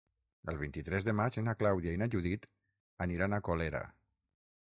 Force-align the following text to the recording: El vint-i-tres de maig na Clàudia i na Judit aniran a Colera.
El 0.53 0.55
vint-i-tres 0.61 1.03
de 1.09 1.13
maig 1.17 1.37
na 1.49 1.53
Clàudia 1.59 1.93
i 1.97 2.01
na 2.03 2.09
Judit 2.15 2.49
aniran 3.07 3.35
a 3.39 3.43
Colera. 3.51 3.83